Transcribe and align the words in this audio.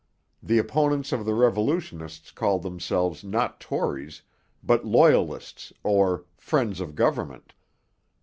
The 0.41 0.57
opponents 0.57 1.11
of 1.11 1.25
the 1.25 1.35
revolutionists 1.35 2.31
called 2.31 2.63
themselves 2.63 3.23
not 3.23 3.59
Tories, 3.59 4.23
but 4.63 4.83
Loyalists 4.83 5.71
or 5.83 6.25
'friends 6.37 6.79
of 6.79 6.95
government.' 6.95 7.53